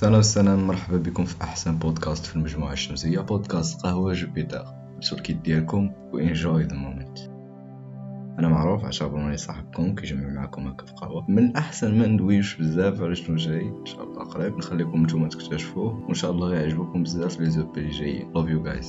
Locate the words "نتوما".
15.02-15.28